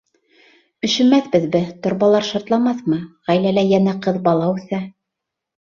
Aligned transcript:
Өшөмәҫбеҙме, 0.87 1.61
торбалар 1.83 2.25
шартламаҫмы? 2.31 2.99
Ғаиләлә 3.29 3.67
йәнә 3.75 3.97
ҡыҙ 4.09 4.21
бала 4.29 4.51
үҫә. 4.59 4.85